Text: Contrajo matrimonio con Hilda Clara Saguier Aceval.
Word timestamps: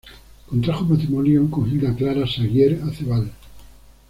Contrajo 0.47 0.83
matrimonio 0.85 1.47
con 1.51 1.69
Hilda 1.69 1.95
Clara 1.95 2.25
Saguier 2.25 2.81
Aceval. 2.85 3.29